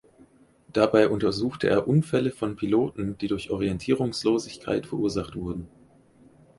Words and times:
Dabei 0.73 1.09
untersuchte 1.09 1.69
er 1.69 1.87
Unfälle 1.87 2.31
von 2.31 2.55
Piloten, 2.55 3.19
die 3.19 3.27
durch 3.27 3.51
Orientierungslosigkeit 3.51 4.87
verursacht 4.87 5.35
wurden. 5.35 5.67